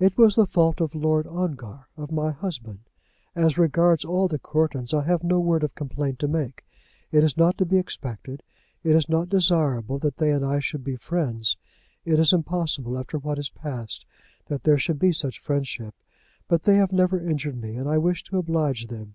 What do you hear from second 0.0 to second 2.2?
"It was the fault of Lord Ongar, of